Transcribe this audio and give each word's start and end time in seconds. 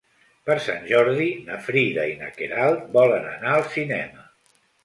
Per 0.49 0.53
Sant 0.67 0.87
Jordi 0.91 1.27
na 1.51 1.59
Frida 1.67 2.07
i 2.13 2.17
na 2.23 2.31
Queralt 2.39 2.89
volen 2.99 3.31
anar 3.37 3.55
al 3.59 3.71
cinema. 3.79 4.29